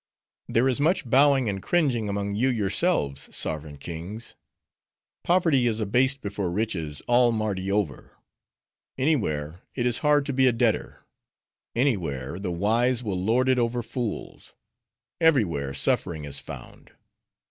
There 0.47 0.67
is 0.67 0.79
much 0.79 1.07
bowing 1.07 1.47
and 1.47 1.61
cringing 1.61 2.09
among 2.09 2.33
you 2.35 2.49
yourselves, 2.49 3.29
sovereign 3.37 3.77
kings! 3.77 4.35
Poverty 5.23 5.67
is 5.67 5.79
abased 5.79 6.21
before 6.21 6.49
riches, 6.49 7.03
all 7.07 7.31
Mardi 7.31 7.71
over; 7.71 8.17
any 8.97 9.15
where, 9.15 9.61
it 9.75 9.85
is 9.85 9.99
hard 9.99 10.25
to 10.25 10.33
be 10.33 10.47
a 10.47 10.51
debtor; 10.51 11.05
any 11.75 11.97
where, 11.97 12.39
the 12.39 12.51
wise 12.51 13.03
will 13.03 13.23
lord 13.23 13.47
it 13.47 13.59
over 13.59 13.83
fools; 13.83 14.55
every 15.19 15.45
where, 15.45 15.71
suffering 15.71 16.25
is 16.25 16.39
found. 16.39 16.93